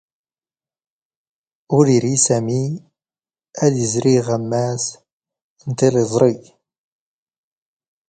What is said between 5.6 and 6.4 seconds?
ⵏ ⵜⵉⵍⵉⵥⵕⵉ.